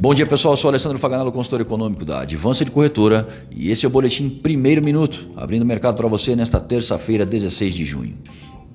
[0.00, 3.84] Bom dia pessoal, eu sou Alessandro Faganello, consultor econômico da Advança de Corretora e esse
[3.84, 8.14] é o Boletim Primeiro Minuto, abrindo o mercado para você nesta terça-feira, 16 de junho.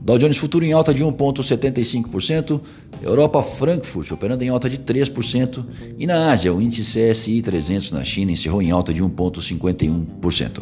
[0.01, 2.59] Dow Jones Futuro em alta de 1,75%,
[3.01, 5.63] Europa Frankfurt operando em alta de 3%
[5.97, 10.59] e na Ásia o índice CSI 300 na China encerrou em alta de 1,51%.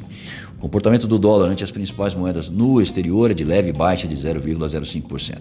[0.57, 4.16] O comportamento do dólar ante as principais moedas no exterior é de leve baixa de
[4.16, 5.38] 0,05%.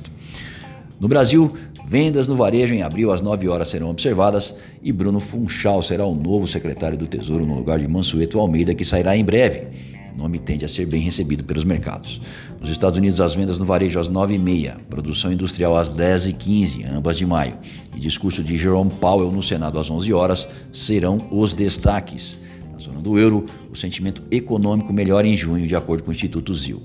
[1.00, 1.50] No Brasil,
[1.88, 6.14] vendas no varejo em abril às 9 horas serão observadas e Bruno Funchal será o
[6.14, 9.68] novo secretário do Tesouro no lugar de Mansueto Almeida, que sairá em breve.
[10.14, 12.20] O nome tende a ser bem recebido pelos mercados.
[12.60, 17.24] Nos Estados Unidos, as vendas no varejo às 9h30, produção industrial às 10h15, ambas de
[17.24, 17.56] maio,
[17.96, 22.38] e discurso de Jerome Powell no Senado às 11 horas serão os destaques.
[22.72, 26.52] Na zona do euro, o sentimento econômico melhora em junho, de acordo com o Instituto
[26.52, 26.82] ZIL.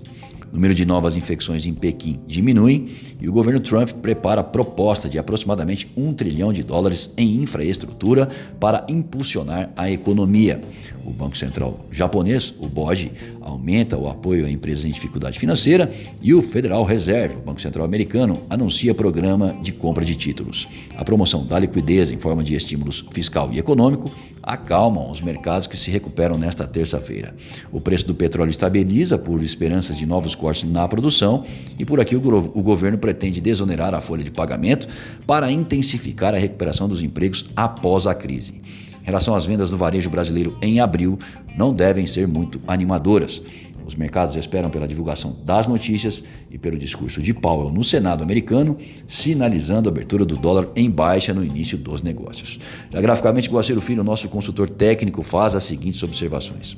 [0.52, 2.88] O número de novas infecções em Pequim diminui
[3.20, 8.86] e o governo Trump prepara proposta de aproximadamente um trilhão de dólares em infraestrutura para
[8.88, 10.62] impulsionar a economia.
[11.04, 15.92] O Banco Central japonês, o BOJ, aumenta o apoio a empresas em dificuldade financeira
[16.22, 20.68] e o Federal Reserve, o Banco Central americano, anuncia programa de compra de títulos.
[20.96, 24.10] A promoção da liquidez em forma de estímulos fiscal e econômico
[24.42, 27.34] acalmam os mercados que se recuperam nesta terça-feira.
[27.72, 31.46] O preço do petróleo estabiliza por esperanças de novos cortes na produção
[31.80, 34.86] e por aqui o, o governo pretende desonerar a folha de pagamento
[35.26, 38.56] para intensificar a recuperação dos empregos após a crise.
[39.02, 41.18] Em relação às vendas do varejo brasileiro em abril,
[41.56, 43.42] não devem ser muito animadoras.
[43.86, 48.78] Os mercados esperam pela divulgação das notícias e pelo discurso de Powell no Senado americano,
[49.08, 52.60] sinalizando a abertura do dólar em baixa no início dos negócios.
[52.92, 56.76] Já graficamente, Guaceiro Filho, nosso consultor técnico, faz as seguintes observações.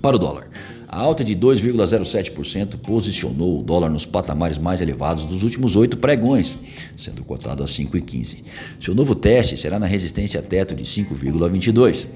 [0.00, 0.48] Para o dólar,
[0.88, 6.56] a alta de 2,07% posicionou o dólar nos patamares mais elevados dos últimos oito pregões,
[6.96, 8.38] sendo cotado a 5,15.
[8.78, 12.06] Seu novo teste será na resistência teto de 5,22.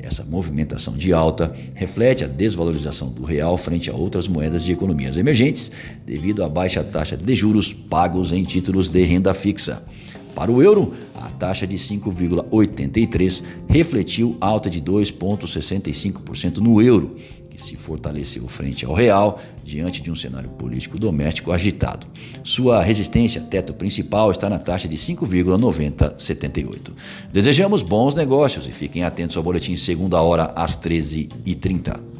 [0.00, 5.16] Essa movimentação de alta reflete a desvalorização do real frente a outras moedas de economias
[5.16, 5.70] emergentes,
[6.06, 9.82] devido à baixa taxa de juros pagos em títulos de renda fixa.
[10.34, 17.16] Para o euro, a taxa de 5,83 refletiu alta de 2,65% no euro,
[17.58, 22.06] que se fortaleceu frente ao real diante de um cenário político doméstico agitado.
[22.44, 26.92] Sua resistência teto principal está na taxa de 5,9078.
[27.32, 32.17] Desejamos bons negócios e fiquem atentos ao boletim segunda hora às 13h30.